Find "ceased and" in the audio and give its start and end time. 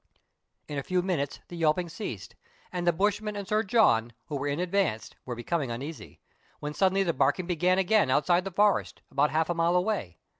1.87-2.87